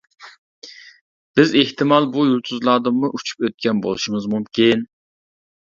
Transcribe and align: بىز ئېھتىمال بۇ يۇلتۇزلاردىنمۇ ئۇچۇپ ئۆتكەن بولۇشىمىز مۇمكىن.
بىز 1.39 1.53
ئېھتىمال 1.59 2.09
بۇ 2.17 2.25
يۇلتۇزلاردىنمۇ 2.31 3.13
ئۇچۇپ 3.13 3.47
ئۆتكەن 3.51 3.85
بولۇشىمىز 3.87 4.29
مۇمكىن. 4.35 4.85